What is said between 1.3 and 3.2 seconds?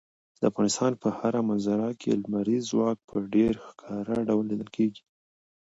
منظره کې لمریز ځواک په